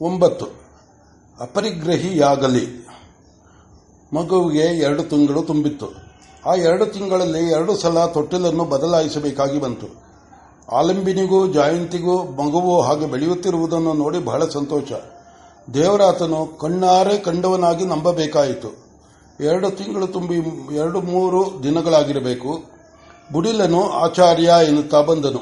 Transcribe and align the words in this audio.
ಒಂಬತ್ತು. 0.00 0.46
ಅಪರಿಗ್ರಹಿಯಾಗಲಿ. 1.40 2.86
ಮಗುವಿಗೆ 4.12 4.64
ಎರಡು 4.64 5.02
ತಿಂಗಳು 5.02 5.42
ತುಂಬಿತ್ತು. 5.42 5.86
ಆ 6.46 6.54
ಎರಡು 6.54 6.86
ತಿಂಗಳಲ್ಲಿ 6.86 7.50
ಎರಡು 7.50 7.76
ಸಲ 7.76 8.06
ತೊಟ್ಟಿಲನ್ನು 8.06 8.64
ಬದಲಾಯಿಸಬೇಕಾಗಿ 8.64 9.60
ಬಂತು. 9.60 9.86
ಆಲಂಬಿನಿಗೂ 10.72 11.46
ಜಾಯಂತಿಗೂ 11.46 12.22
ಮಗುವು 12.22 12.80
ಹಾಗೆ 12.80 13.06
ಬೆಳೆಯುತ್ತಿರುವುದನ್ನು 13.06 13.92
ನೋಡಿ 13.92 14.18
ಬಹಳ 14.18 14.48
ಸಂತೋಷ. 14.48 14.92
ದೇವರಾತನು 15.74 16.46
ಕಣ್ಣಾರೆ 16.46 17.18
ಕಂಡವನಾಗಿ 17.18 17.84
ನಂಬಬೇಕಾಯಿತು. 17.84 18.84
ಎರಡು 19.40 19.70
ತಿಂಗಳು 19.70 20.06
ತುಂಬಿ 20.06 20.34
ಎರಡು 20.74 21.00
ಮೂರು 21.00 21.62
ದಿನಗಳಾಗಿರಬೇಕು. 21.62 22.62
ಬುಡಿಲನು 23.32 23.90
ಆಚಾರ್ಯ 23.90 24.52
ಎನ್ನುತ್ತಾ 24.66 25.00
ಬಂದನು. 25.00 25.40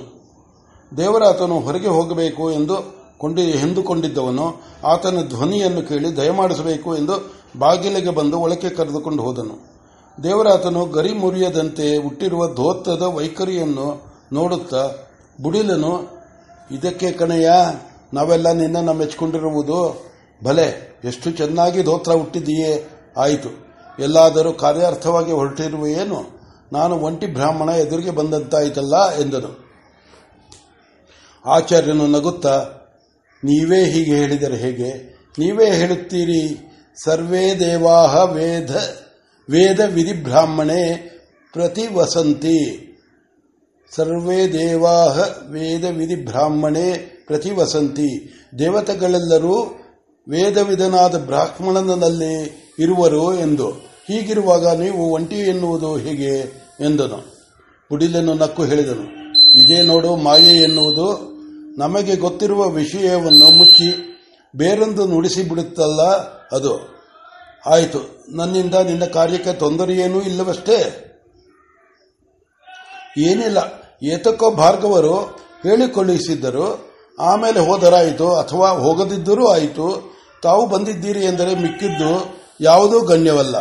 ದೇವರಾತನು 0.96 1.60
ಹೊರಗೆ 1.60 1.88
ಹೋಗಬೇಕು 1.88 2.50
ಎಂದು 2.50 3.01
ಕೊಂಡಿ 3.22 3.44
ಹೆಂದುಕೊಂಡಿದ್ದವನು, 3.62 4.46
ಆತನ 4.92 5.22
ಧ್ವನಿಯನ್ನು 5.32 5.82
ಕೇಳಿ 5.88 6.08
ದಯಮಾಡಿಸಬೇಕು 6.16 6.90
ಎಂದು 7.00 7.16
ಬಾಗಿಲಿಗೆ 7.58 8.12
ಬಂದು 8.18 8.36
ಒಳಕ್ಕೆ 8.44 8.70
ಕರೆದುಕೊಂಡು 8.78 9.22
ಹೋದನು. 9.22 9.56
ದೇವರಾತನು 10.18 10.80
ಗರಿ 10.96 11.12
ಮುರಿಯದಂತೆ 11.22 11.86
ಹುಟ್ಟಿರುವ 12.04 12.42
ಧೋತ್ತದ 12.54 13.04
ವೈಖರಿಯನ್ನು 13.16 13.88
ನೋಡುತ್ತಾ, 14.32 14.82
ಬುಡಿಲನು, 15.38 15.92
ಇದಕ್ಕೆ 16.70 17.08
ಕಣಯ್ಯ, 17.12 17.50
ನಾವೆಲ್ಲ 18.14 18.48
ನಿನ್ನ 18.52 18.92
ಮೆಚ್ಚಿಕೊಂಡಿರುವುದು 19.00 19.80
ಭಲೆ 20.40 20.68
ಎಷ್ಟು 21.04 21.28
ಚೆನ್ನಾಗಿ 21.40 21.80
ಧೋತ್ರ 21.82 22.12
ಹುಟ್ಟಿದೆಯೇ 22.12 22.72
ಆಯಿತು, 23.16 23.50
ಎಲ್ಲಾದರೂ 23.98 24.52
ಕಾರ್ಯಾರ್ಥವಾಗಿ 24.64 25.32
ಏನು 26.02 26.20
ನಾನು 26.72 26.94
ಒಂಟಿ 27.06 27.26
ಬ್ರಾಹ್ಮಣ 27.36 27.70
ಎದುರಿಗೆ 27.84 28.12
ಬಂದಂತಾಯಿತಲ್ಲ 28.18 28.96
ಎಂದನು. 29.22 29.50
ಆಚಾರ್ಯನು 31.44 32.06
ನಗುತ್ತಾ 32.06 32.54
ನೀವೇ 33.44 33.84
ಹೀಗೆ 33.84 34.16
ಹೇಳಿದರೆ 34.16 34.56
ಹೇಗೆ? 34.56 34.90
ನೀವೇ 35.38 35.70
ಹೇಳುತ್ತೀರಿ, 35.70 36.72
ಸರ್ವೇ 37.04 37.54
ದೇವಾಹ 37.54 38.32
ವೇದ 38.32 38.70
ವೇದ 39.50 39.80
ವಿಧಿ 39.80 40.12
ಬ್ರಾಹ್ಮಣೆ 40.12 41.12
ಪ್ರತಿ 41.52 41.86
ವಸಂತಿ 41.94 42.88
ಸರ್ವೇ 43.94 44.48
ದೇವಾಹ 44.48 45.18
ವೇದ 45.50 45.84
ವಿಧಿ 45.84 46.14
ಬ್ರಾಹ್ಮಣೆ 46.14 46.92
ಪ್ರತಿ 47.26 47.50
ವಸಂತಿ 47.50 48.32
ದೇವತೆಗಳೆಲ್ಲರೂ 48.58 49.78
ವೇದವಿಧನಾದ 50.28 51.18
ಬ್ರಾಹ್ಮಣನಲ್ಲಿ 51.18 52.62
ಇರುವರು 52.78 53.34
ಎಂದು. 53.34 53.70
ಹೀಗಿರುವಾಗ 54.08 54.80
ನೀವು 54.80 55.10
ಒಂಟಿ 55.10 55.36
ಎನ್ನುವುದು 55.36 55.96
ಹೇಗೆ 55.96 56.38
ಎಂದನು. 56.86 57.34
ಕುಡಿಲನ್ನು 57.88 58.34
ನಕ್ಕು 58.34 58.64
ಹೇಳಿದನು. 58.64 59.32
ಇದೇ 59.60 59.82
ನೋಡು, 59.82 60.16
ಮಾಯೆ 60.16 60.62
ಎನ್ನುವುದು 60.62 61.31
ನಮಗೆ 61.78 62.16
ಗೊತ್ತಿರುವ 62.16 62.68
ವಿಷಯವನ್ನು 62.68 63.50
ಮುಚ್ಚಿ 63.50 64.12
ಬೇರೊಂದು 64.56 65.06
ನುಡಿಸಿ 65.06 65.42
ಬಿಡುತ್ತಲ್ಲ 65.42 66.02
ಅದು. 66.52 66.92
ಆಯಿತು. 67.66 68.26
ನನ್ನಿಂದ 68.36 68.74
ನಿನ್ನ 68.74 69.04
ಕಾರ್ಯಕ್ಕೆ 69.04 69.52
ತೊಂದರೆಯೇನೂ 69.52 70.20
ಇಲ್ಲವಷ್ಟೇ? 70.20 71.08
ಏನಿಲ್ಲ. 73.18 73.58
ಏತಕ್ಕೋ 74.02 74.50
ಭಾರ್ಗವರು 74.50 75.16
ಹೇಳಿಕೊಳ್ಳಿಸಿದ್ದರು. 75.62 76.92
ಆಮೇಲೆ 77.18 77.60
ಹೋದರಾಯಿತು 77.60 78.36
ಅಥವಾ 78.36 78.70
ಹೋಗದಿದ್ದರೂ 78.70 79.46
ಆಯಿತು. 79.46 80.16
ತಾವು 80.42 80.66
ಬಂದಿದ್ದೀರಿ 80.66 81.24
ಎಂದರೆ 81.24 81.54
ಮಿಕ್ಕಿದ್ದು 81.54 82.40
ಯಾವುದೂ 82.60 83.00
ಗಣ್ಯವಲ್ಲ. 83.00 83.56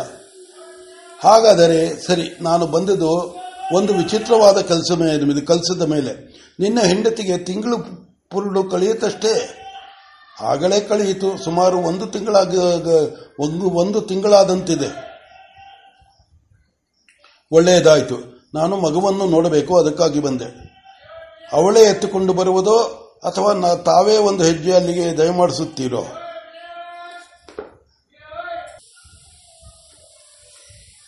ಹಾಗಾದರೆ 1.20 2.06
ಸರಿ, 2.06 2.38
ನಾನು 2.40 2.66
ಬಂದದ್ದು 2.66 3.41
ಒಂದು 3.72 3.94
ವಿಚಿತ್ರವಾದ 3.94 4.60
ಕೆಲಸ 4.60 4.92
ಮೇಲೆ 4.96 5.46
ಕೆಲಸದ 5.46 5.82
ಮೇಲೆ. 5.82 6.32
ನಿನ್ನ 6.60 6.80
ಹೆಂಡತಿಗೆ 6.80 7.38
ತಿಂಗಳು 7.38 7.78
ಪುರುಳು 8.30 8.64
ಕಳೆಯುತ್ತಷ್ಟೇ. 8.64 9.58
ಆಗಲೇ 10.40 10.80
ಕಳೆಯಿತು. 10.80 11.44
ಸುಮಾರು 11.44 11.78
ಒಂದು 11.78 12.06
ತಿಂಗಳಾಗ, 12.06 12.58
ಒಂದು 13.40 13.70
ಒಂದು 13.70 14.00
ತಿಂಗಳಾದಂತಿದೆ. 14.00 15.12
ಒಳ್ಳೆಯದಾಯಿತು. 17.52 18.48
ನಾನು 18.54 18.76
ಮಗುವನ್ನು 18.76 19.26
ನೋಡಬೇಕು, 19.26 19.78
ಅದಕ್ಕಾಗಿ 19.78 20.20
ಬಂದೆ. 20.20 20.72
ಅವಳೇ 21.52 21.80
ಎತ್ತುಕೊಂಡು 21.80 22.32
ಬರುವುದೋ 22.32 22.76
ಅಥವಾ 23.24 23.74
ತಾವೇ 23.76 24.16
ಒಂದು 24.16 24.44
ಹೆಜ್ಜೆ 24.44 24.72
ಅಲ್ಲಿಗೆ 24.72 25.18
ದಯಮಾಡಿಸುತ್ತೀರೋ? 25.18 26.04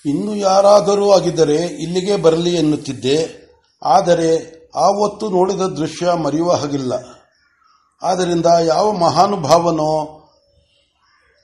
ಇನ್ನು 0.07 0.37
ಯಾರಾದರೂ 0.37 1.13
ಆಗಿದ್ದರೆ 1.13 1.57
ಇಲ್ಲಿಗೆ 1.57 2.17
ಬರಲಿ 2.17 2.55
ಎನ್ನುತ್ತಿದ್ದೆ. 2.55 3.45
ಆದರೆ 3.83 4.31
ಆ 4.77 4.87
ಹೊತ್ತು 4.87 5.31
ನೋಡಿದ 5.31 5.61
ದೃಶ್ಯ 5.61 6.13
ಮರೆಯುವ 6.13 6.53
ಹಾಗಿಲ್ಲ. 6.53 6.93
ಆದ್ದರಿಂದ 8.03 8.47
ಯಾವ 8.47 8.93
ಮಹಾನುಭಾವನೋ 8.93 10.21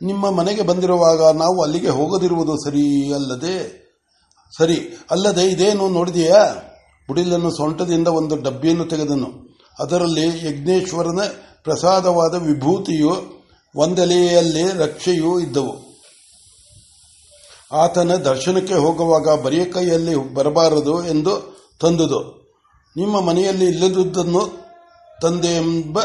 ನಿಮ್ಮ 0.02 0.30
ಮನೆಗೆ 0.30 0.62
ಬಂದಿರುವಾಗ 0.62 1.36
ನಾವು 1.36 1.62
ಅಲ್ಲಿಗೆ 1.62 1.88
ಹೋಗದಿರುವುದು 1.88 2.56
ಸರಿ 2.64 3.14
ಅಲ್ಲದೆ 3.14 3.80
ಸರಿ, 4.58 4.98
ಅಲ್ಲದೆ 5.10 5.44
ಇದೇನು 5.44 5.88
ನೋಡಿದೆಯಾ? 5.88 6.54
ಬುಡಿಲನ್ನು 7.08 7.50
ಸೊಂಟದಿಂದ 7.50 8.08
ಒಂದು 8.08 8.36
ಡಬ್ಬಿಯನ್ನು 8.36 8.84
ತೆಗೆದನು. 8.84 9.28
ಅದರಲ್ಲಿ 9.78 10.26
ಯಜ್ಞೇಶ್ವರನ 10.46 11.20
ಪ್ರಸಾದವಾದ 11.64 12.34
ವಿಭೂತಿಯು, 12.34 13.12
ಒಂದೆಲೆಯಲ್ಲಿ 13.76 14.62
ರಕ್ಷೆಯೂ 14.62 15.40
ಇದ್ದವು. 15.40 15.89
ಆತನ 17.72 18.14
ದರ್ಶನಕ್ಕೆ 18.14 18.74
ಹೋಗುವಾಗ 18.74 19.40
ಬರಿಯ 19.40 19.64
ಕೈಯಲ್ಲಿ 19.64 20.34
ಬರಬಾರದು 20.34 21.06
ಎಂದು 21.06 21.60
ತಂದುದು. 21.80 22.40
ನಿಮ್ಮ 22.96 23.20
ಮನೆಯಲ್ಲಿ 23.20 23.64
ಇಲ್ಲದುದನ್ನು 23.64 24.70
ತಂದೆ 25.22 25.48
ಎಂಬ 25.48 26.00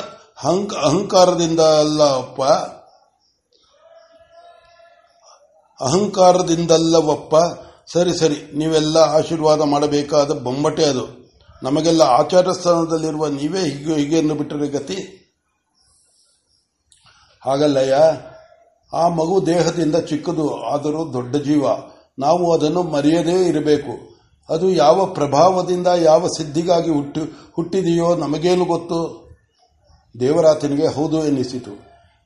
ಅಹಂಕಾರದಿಂದ 0.84 1.60
ಅಲ್ಲಪ್ಪ. 1.60 2.44
ಅಹಂಕಾರದಿಂದಲ್ಲವಪ್ಪ. 5.84 7.36
ಸರಿ 7.94 8.18
ಸರಿ, 8.18 8.58
ನೀವೆಲ್ಲ 8.58 8.98
ಆಶೀರ್ವಾದ 8.98 9.62
ಮಾಡಬೇಕಾದ 9.62 10.32
ಬೊಂಬಟೆ 10.32 10.86
ಅದು. 10.86 11.34
ನಮಗೆಲ್ಲ 11.64 12.02
ಆಚಾರ 12.02 12.52
ಸ್ಥಾನದಲ್ಲಿರುವ 12.52 13.28
ನೀವೇ 13.28 13.60
ಹೀಗೆ 13.60 13.94
ಹೀಗೆ 13.94 14.22
ಬಿಟ್ಟರೆ 14.22 14.68
ಗತಿ? 14.68 14.96
ಹಾಗಲ್ಲಯ್ಯ. 17.46 17.96
ಆ 18.96 19.08
ಮಗು 19.08 19.46
ದೇಹದಿಂದ 19.46 19.96
ಚಿಕ್ಕದು, 19.96 20.64
ಆದರೂ 20.64 21.14
ದೊಡ್ಡ 21.14 21.36
ಜೀವ. 21.36 21.66
ನಾವು 22.20 22.54
ಅದನ್ನು 22.54 22.84
ಮರೆಯದೇ 22.84 23.46
ಇರಬೇಕು. 23.48 23.94
ಅದು 24.50 24.70
ಯಾವ 24.70 25.06
ಪ್ರಭಾವದಿಂದ, 25.06 25.88
ಯಾವ 25.98 26.28
ಸಿದ್ಧಿಗಾಗಿ 26.28 26.90
ಹುಟ್ಟು, 26.90 27.22
ಹುಟ್ಟಿದೆಯೋ 27.56 28.16
ನಮಗೇನು 28.16 28.66
ಗೊತ್ತು? 28.66 29.00
ದೇವರಾತನಿಗೆ 30.20 30.88
ಹೌದು 30.88 31.26
ಎನ್ನಿಸಿತು. 31.26 31.72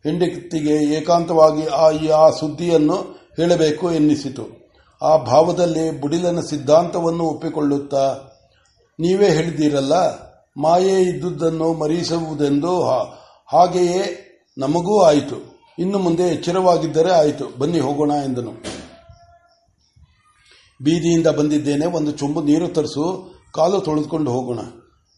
ಹೆಂಡತಿಗೆ 0.04 0.94
ಏಕಾಂತವಾಗಿ 0.94 1.66
ಆ 1.66 1.86
ಆ 2.16 2.30
ಸುದ್ದಿಯನ್ನು 2.30 2.98
ಹೇಳಬೇಕು 3.38 3.92
ಎನ್ನಿಸಿತು. 3.92 4.46
ಆ 5.02 5.18
ಭಾವದಲ್ಲಿ 5.18 6.02
ಬುಡಿಲನ 6.02 6.40
ಸಿದ್ಧಾಂತವನ್ನು 6.40 7.24
ಒಪ್ಪಿಕೊಳ್ಳುತ್ತಾ, 7.24 8.18
ನೀವೇ 9.00 9.30
ಹೇಳಿದ್ದೀರಲ್ಲ, 9.30 9.94
ಮಾಯೆ 10.58 11.02
ಇದ್ದುದನ್ನು 11.02 11.74
ಮರೆಯಿಸುವುದೆಂದು 11.74 12.82
ಹಾಗೆಯೇ 13.54 14.02
ನಮಗೂ 14.58 15.02
ಆಯಿತು. 15.02 15.59
ಇನ್ನು 15.80 16.00
ಮುಂದೆ 16.00 16.24
ಎಚ್ಚರವಾಗಿದ್ದರೆ 16.24 17.12
ಆಯಿತು, 17.12 17.60
ಬನ್ನಿ 17.60 17.80
ಹೋಗೋಣ 17.80 18.12
ಎಂದನು. 18.12 18.52
ಬೀದಿಯಿಂದ 20.84 21.28
ಬಂದಿದ್ದೇನೆ, 21.28 21.86
ಒಂದು 21.86 22.12
ಚೊಂಬು 22.12 22.42
ನೀರು 22.42 22.68
ತರಿಸು, 22.68 23.34
ಕಾಲು 23.54 23.80
ತೊಳೆದುಕೊಂಡು 23.80 24.32
ಹೋಗೋಣ. 24.32 24.60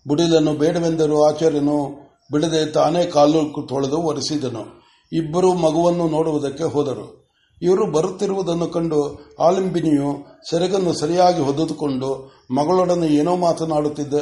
ಬುಡಿಲನ್ನು 0.07 0.53
ಬೇಡವೆಂದರು 0.53 1.25
ಆಚಾರ್ಯನು 1.25 2.01
ಬಿಡದೆ 2.31 2.65
ತಾನೇ 2.65 3.05
ಕಾಲು 3.05 3.67
ತೊಳೆದು 3.67 3.97
ಒರೆಸಿದನು. 3.97 4.81
ಇಬ್ಬರು 5.13 5.53
ಮಗುವನ್ನು 5.53 6.07
ನೋಡುವುದಕ್ಕೆ 6.07 6.63
ಹೋದರು. 6.63 7.21
ಇವರು 7.61 7.91
ಬರುತ್ತಿರುವುದನ್ನು 7.91 8.67
ಕಂಡು 8.67 9.19
ಆಲಿಂಬಿನಿಯು 9.39 10.39
ಸೆರಗನ್ನು 10.49 10.93
ಸರಿಯಾಗಿ 10.93 11.41
ಹೊದೆದುಕೊಂಡು 11.41 12.31
ಮಗಳೊಡನೆ 12.51 13.07
ಏನೋ 13.07 13.35
ಮಾತನಾಡುತ್ತಿದ್ದ 13.35 14.13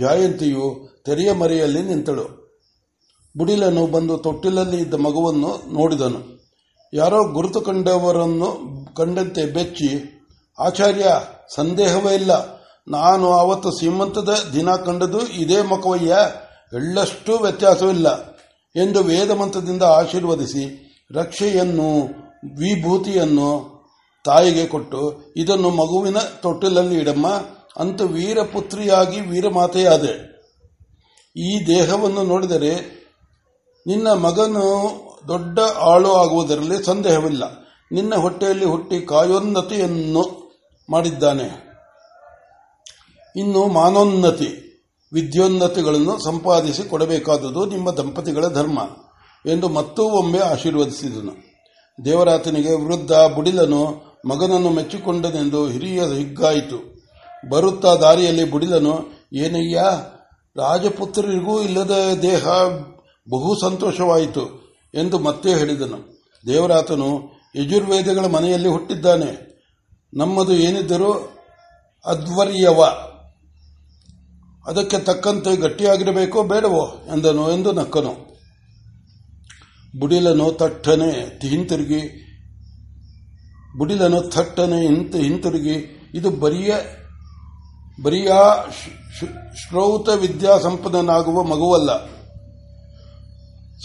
ಜಯಂತಿಯು 0.00 0.88
ತೆರೆಯ 1.04 1.32
ಮರೆಯಲ್ಲಿ 1.32 1.82
ನಿಂತಳು. 1.82 2.47
ಬುಡಿಲನು 3.38 3.86
ಬಂದು 3.86 4.18
ತೊಟ್ಟಿಲಲ್ಲಿ 4.18 4.76
ಇದ್ದ 4.76 4.94
ಮಗುವನ್ನು 4.94 5.74
ನೋಡಿದನು. 5.74 6.38
ಯಾರೋ 6.94 7.32
ಗುರುತು 7.32 7.60
ಕಂಡವರನ್ನು 7.60 8.58
ಕಂಡಂತೆ 8.94 9.46
ಬೆಚ್ಚಿ, 9.46 10.20
ಆಚಾರ್ಯ, 10.58 11.20
ಸಂದೇಹವೇ 11.54 12.14
ಇಲ್ಲ. 12.14 12.58
ನಾನು 12.88 13.32
ಆವತ್ತು 13.32 13.70
ಸೀಮಂತದ 13.70 14.28
ದಿನ 14.52 14.70
ಕಂಡದು 14.70 15.28
ಇದೇ 15.28 15.62
ಮಕವಯ್ಯ 15.62 16.16
ಎಳ್ಳಷ್ಟು 16.74 17.38
ವ್ಯತ್ಯಾಸವಿಲ್ಲ 17.38 18.36
ಎಂದು 18.76 19.02
ವೇದಮಂತ್ರದಿಂದ 19.02 19.82
ಆಶೀರ್ವದಿಸಿ 19.82 20.94
ರಕ್ಷೆಯನ್ನು, 21.14 22.04
ವಿಭೂತಿಯನ್ನು 22.58 23.78
ತಾಯಿಗೆ 24.24 24.66
ಕೊಟ್ಟು, 24.66 25.34
ಇದನ್ನು 25.36 25.70
ಮಗುವಿನ 25.70 26.18
ತೊಟ್ಟಿಲಲ್ಲಿ 26.18 26.98
ಇಡಮ್ಮ. 26.98 27.26
ಅಂತ 27.76 28.00
ವೀರಪುತ್ರಿಯಾಗಿ 28.00 29.20
ವೀರಮಾತೆಯಾದೆ. 29.20 30.38
ಈ 31.36 31.66
ದೇಹವನ್ನು 31.66 32.22
ನೋಡಿದರೆ 32.22 32.97
ನಿನ್ನ 33.88 34.08
ಮಗನು 34.08 34.64
ದೊಡ್ಡ 35.28 35.58
ಆಳು 35.80 36.12
ಆಗುವುದರಲ್ಲಿ 36.12 36.84
ಸಂದೇಹವಿಲ್ಲ. 36.84 37.44
ನಿನ್ನ 37.92 38.14
ಹೊಟ್ಟೆಯಲ್ಲಿ 38.14 38.64
ಹುಟ್ಟಿ 38.64 39.00
ಕಾಯೋನ್ನತಿಯನ್ನು 39.00 40.52
ಮಾಡಿದ್ದಾನೆ. 40.90 41.68
ಇನ್ನು 43.36 43.66
ಮಾನೋನ್ನತಿ, 43.66 44.68
ವಿದ್ಯೋನ್ನತಿಗಳನ್ನು 45.12 46.24
ಸಂಪಾದಿಸಿ 46.24 46.88
ಕೊಡಬೇಕಾದುದು 46.88 47.66
ನಿಮ್ಮ 47.66 47.90
ದಂಪತಿಗಳ 47.90 48.48
ಧರ್ಮ 48.48 48.78
ಎಂದು 49.46 49.68
ಮತ್ತೂ 49.68 50.02
ಒಮ್ಮೆ 50.02 50.38
ಆಶೀರ್ವದಿಸಿದನು. 50.38 51.48
ದೇವರಾತನಿಗೆ 52.04 52.84
ವೃದ್ಧ 52.84 53.12
ಬುಡಿಲನು 53.12 54.08
ಮಗನನ್ನು 54.26 54.70
ಮೆಚ್ಚಿಕೊಂಡನೆಂದು 54.70 55.68
ಹಿರಿಯ 55.68 56.00
ಹಿಗ್ಗಾಯಿತು. 56.00 56.98
ಬರುತ್ತಾ 57.48 57.94
ದಾರಿಯಲ್ಲಿ 57.94 58.50
ಬುಡಿಲನು, 58.50 58.98
ಏನಯ್ಯ 59.32 59.82
ರಾಜಪುತ್ರರಿಗೂ 60.56 61.60
ಇಲ್ಲದ 61.60 62.18
ದೇಹ 62.22 62.48
ಬಹು 63.30 63.60
ಸಂತೋಷವಾಯಿತು 63.60 64.68
ಎಂದು 64.94 65.18
ಮತ್ತೆ 65.18 65.54
ಹೇಳಿದನು. 65.54 66.18
ದೇವರಾತನು 66.46 67.20
ಯಜುರ್ವೇದಗಳ 67.56 68.26
ಮನೆಯಲ್ಲಿ 68.26 68.68
ಹುಟ್ಟಿದ್ದಾನೆ. 68.68 69.48
ನಮ್ಮದು 70.14 70.52
ಏನಿದ್ದರೂ 70.52 71.12
ಅದ್ವರ್ಯವ. 72.04 72.82
ಅದಕ್ಕೆ 74.66 74.98
ತಕ್ಕಂತೆ 74.98 75.56
ಗಟ್ಟಿಯಾಗಿರಬೇಕೋ 75.56 76.42
ಬೇಡವೋ 76.42 77.06
ಎಂದನು 77.16 77.52
ಎಂದು 77.52 77.72
ನಕ್ಕನು. 77.72 78.28
ಬುಡಿಲನು 79.98 80.52
ತಟ್ಟನೆ 80.52 81.38
ಹಿಂತಿರುಗಿ, 81.48 82.00
ಬುಡಿಲನು 83.78 84.22
ಥಟ್ಟನೆ 84.30 84.80
ಹಿಂತ 84.80 85.16
ಹಿಂತಿರುಗಿ, 85.16 86.02
ಇದು 86.14 86.30
ಬರಿಯ 86.30 86.74
ಬರಿಯ 88.02 88.32
ಶ್ರೌತ 89.56 90.08
ವಿದ್ಯಾಸಂಪನ್ನನಾಗುವ 90.08 91.42
ಮಗುವಲ್ಲ. 91.42 92.17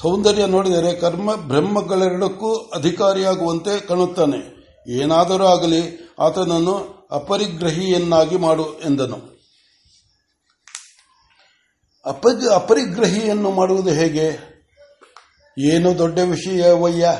ಸೌಂದರ್ಯ 0.01 0.45
ನೋಡಿದರೆ 0.45 0.93
ಕರ್ಮ 0.93 1.35
ಬ್ರಹ್ಮಗಳೆರಡಕ್ಕೂ 1.35 2.55
ಅಧಿಕಾರಿಯಾಗುವಂತೆ 2.55 3.79
ಕಾಣುತ್ತಾನೆ. 3.79 4.63
ಏನಾದರೂ 4.87 5.45
ಆಗಲಿ, 5.45 6.09
ಆತನನ್ನು 6.19 7.07
ಅಪರಿಗ್ರಹಿಯನ್ನಾಗಿ 7.11 8.37
ಮಾಡು 8.37 8.79
ಎಂದನು. 8.79 9.33
ಅಪರಿಗ್ರಹಿಯನ್ನು 12.49 13.51
ಮಾಡುವುದು 13.51 13.89
ಹೇಗೆ? 13.89 14.53
ಏನು 15.57 15.97
ದೊಡ್ಡ 15.97 16.19
ವಿಷಯವಯ್ಯ 16.19 17.17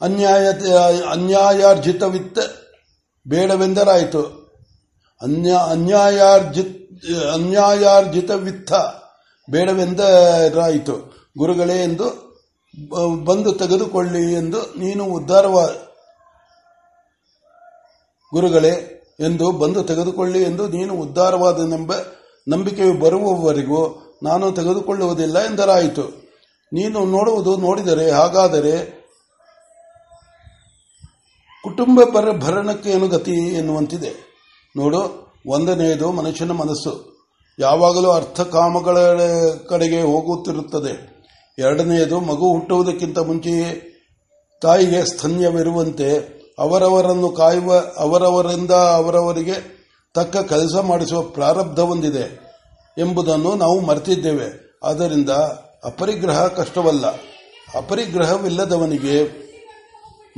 ಅನ್ಯಾಯ 0.00 0.48
ಅನ್ಯಾಯಾರ್ಜಿತವಿತ್ತ 1.10 2.38
ಬೇಡವೆಂದರಾಯಿತು. 3.28 4.22
ಅನ್ಯ, 5.22 5.56
ಅನ್ಯಾಯಾರ್ಜಿತ, 5.70 6.86
ಅನ್ಯಾಯಾರ್ಜಿತವಿತ್ತ 7.32 8.72
ಬೇಡವೆಂದರಾಯಿತು 9.48 10.94
ಗುರುಗಳೇ 11.38 11.76
ಎಂದು 11.82 12.06
ಬಂದು 13.24 13.52
ತೆಗೆದುಕೊಳ್ಳಿ 13.52 14.32
ಎಂದು 14.32 14.60
ನೀನು 14.78 15.04
ಉದ್ಧಾರವ, 15.04 15.56
ಗುರುಗಳೇ 18.32 18.72
ಎಂದು 19.20 19.52
ಬಂದು 19.52 19.82
ತೆಗೆದುಕೊಳ್ಳಿ 19.82 20.42
ಎಂದು 20.42 20.68
ನೀನು 20.68 20.94
ಉದ್ಧಾರವಾದನೆಂಬ 20.94 21.92
ನಂಬಿಕೆಯು 22.48 22.94
ಬರುವವರೆಗೂ 22.94 23.82
ನಾನು 24.22 24.52
ತೆಗೆದುಕೊಳ್ಳುವುದಿಲ್ಲ 24.52 25.38
ಎಂದರಾಯಿತು. 25.38 26.04
ನೀನು 26.72 27.04
ನೋಡುವುದು 27.04 27.56
ನೋಡಿದರೆ 27.56 28.10
ಹಾಗಾದರೆ 28.10 28.74
ಕುಟುಂಬ 31.64 32.00
ಬರ 32.14 32.26
ಭರಣಕ್ಕೆ 32.36 32.90
ಏನು 32.90 33.08
ಗತಿ 33.08 33.34
ಎನ್ನುವಂತಿದೆ. 33.58 34.10
ನೋಡು, 34.76 35.00
ಒಂದನೆಯದು 35.46 36.12
ಮನುಷ್ಯನ 36.12 36.52
ಮನಸ್ಸು. 36.52 37.13
ಯಾವಾಗಲೂ 37.58 38.10
ಅರ್ಥಕಾಮಗಳ 38.10 38.98
ಕಡೆಗೆ 39.68 40.02
ಹೋಗುತ್ತಿರುತ್ತದೆ. 40.02 41.14
ಎರಡನೆಯದು, 41.58 42.20
ಮಗು 42.20 42.52
ಹುಟ್ಟುವುದಕ್ಕಿಂತ 42.52 43.18
ಮುಂಚೆಯೇ 43.18 43.90
ತಾಯಿಗೆ 44.62 45.04
ಸ್ತನ್ಯವಿರುವಂತೆ 45.04 46.34
ಅವರವರನ್ನು 46.58 47.28
ಕಾಯುವ, 47.28 47.82
ಅವರವರಿಂದ 47.98 48.70
ಅವರವರಿಗೆ 48.70 49.84
ತಕ್ಕ 50.14 50.36
ಕೆಲಸ 50.36 50.74
ಮಾಡಿಸುವ 50.74 51.22
ಪ್ರಾರಬ್ಧ 51.22 51.80
ಹೊಂದಿದೆ 51.80 52.44
ಎಂಬುದನ್ನು 52.98 53.54
ನಾವು 53.54 53.80
ಮರೆತಿದ್ದೇವೆ. 53.80 54.78
ಆದ್ದರಿಂದ 54.84 55.30
ಅಪರಿಗ್ರಹ 55.84 56.46
ಕಷ್ಟವಲ್ಲ. 56.46 57.06
ಅಪರಿಗ್ರಹವಿಲ್ಲದವನಿಗೆ 57.74 59.44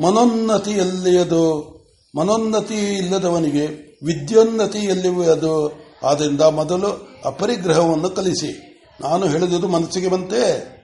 ಮನೋನ್ನತಿಯಲ್ಲಿಯದು 0.03 1.77
ಮನೋನ್ನತಿ 2.19 2.75
ಇಲ್ಲದವನಿಗೆ 2.75 3.67
ವಿದ್ಯೋನ್ನತಿಯಲ್ಲಿ 4.07 5.09
ಎಲ್ಲಿಯದು 5.09 5.86
ಆದ್ದರಿಂದ 6.07 6.41
ಮೊದಲು 6.41 7.09
ಅಪರಿಗ್ರಹವನ್ನು 7.25 8.11
ಕಲಿಸಿ. 8.11 8.83
ನಾನು 9.01 9.29
ಹೇಳಿದುದು 9.29 9.69
ಮನಸ್ಸಿಗೆ 9.69 10.09
ಬಂತೆ. 10.09 10.77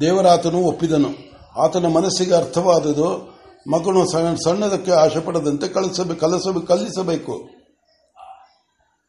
ದೇವರಾತನು 0.00 0.58
ಒಪ್ಪಿದನು. 0.58 1.08
ಆತನ 1.56 1.86
ಮನಸ್ಸಿಗೆ 1.86 2.34
ಅರ್ಥವಾದುದು 2.34 3.40
ಮಗನು 3.70 4.10
ಸಣ್ಣದಕ್ಕೆ 4.44 4.92
ಆಶೆ 4.92 5.20
ಪಡದಂತೆ 5.20 5.68
ಕಲಿಸಬೇಕು 5.68 6.20
ಕಲಿಸಬೇಕು 6.20 6.66
ಕಲಿಸಬೇಕು. 6.66 7.48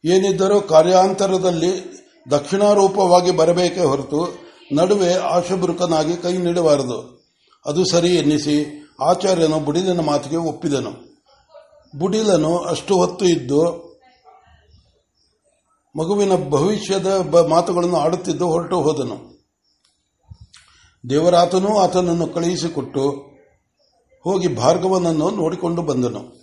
ಏನಿದ್ದರೂ 0.04 0.60
ಕಾರ್ಯಾಂತರದಲ್ಲಿ 0.60 2.02
ದಕ್ಷಿಣಾರೂಪವಾಗಿ 2.30 3.30
ಬರಬೇಕೇ 3.30 3.80
ಹೊರತು 3.80 4.38
ನಡುವೆ 4.72 5.14
ಆಶಬುರುಕನಾಗಿ 5.14 6.16
ಕೈ 6.16 6.32
ನೀಡಬಾರದು. 6.32 7.22
ಅದು 7.66 7.84
ಸರಿ 7.90 8.16
ಎನ್ನಿಸಿ 8.16 8.84
ಆಚಾರ್ಯನು 9.00 9.60
ಬುಡಿಲನ 9.60 10.00
ಮಾತಿಗೆ 10.00 10.36
ಒಪ್ಪಿದನು. 10.36 10.90
ಬುಡಿಲನು 11.98 12.58
ಅಷ್ಟು 12.58 12.96
ಹೊತ್ತು 12.96 13.24
ಇದ್ದು 13.24 13.91
ಮಗುವಿನ 15.96 16.32
ಭವಿಷ್ಯದ 16.50 17.06
ಮಾತುಗಳನ್ನು 17.48 17.96
ಆಡುತ್ತಿದ್ದು 17.96 18.46
ಹೊರಟು 18.46 18.76
ಹೋದನು. 18.80 19.32
ದೇವರಾತನೂ 21.10 21.78
ಆತನನ್ನು 21.78 22.26
ಕಳುಹಿಸಿಕೊಟ್ಟು 22.26 23.10
ಹೋಗಿ 24.24 24.48
ಭಾರ್ಗವನನ್ನು 24.48 25.30
ನೋಡಿಕೊಂಡು 25.30 25.82
ಬಂದನು. 25.82 26.41